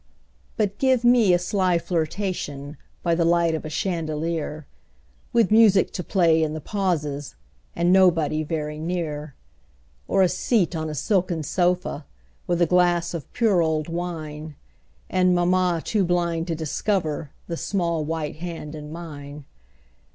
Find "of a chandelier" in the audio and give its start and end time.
3.53-4.65